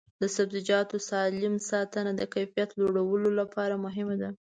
[0.21, 4.29] د سبزیجاتو سالم ساتنه د کیفیت لوړولو لپاره مهمه ده.